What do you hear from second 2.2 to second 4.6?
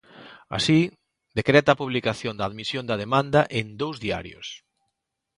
da admisión da demanda en dous diarios.